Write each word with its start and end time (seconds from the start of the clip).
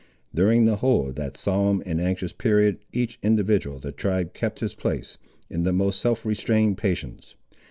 During 0.33 0.65
the 0.65 0.77
whole 0.77 1.09
of 1.09 1.15
that 1.17 1.37
solemn 1.37 1.83
and 1.85 2.01
anxious 2.01 2.33
period 2.33 2.79
each 2.91 3.19
individual 3.21 3.75
of 3.75 3.83
the 3.83 3.91
tribe 3.91 4.33
kept 4.33 4.59
his 4.59 4.73
place, 4.73 5.19
in 5.47 5.61
the 5.61 5.71
most 5.73 6.01
self 6.01 6.25
restrained 6.25 6.79
patience. 6.79 7.35